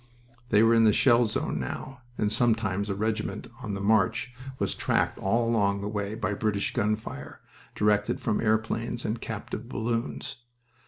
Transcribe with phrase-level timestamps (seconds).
[0.49, 4.73] They were in the shell zone now, and sometimes a regiment on the march was
[4.73, 7.39] tracked all along the way by British gun fire
[7.75, 10.37] directed from airplanes and captive balloons.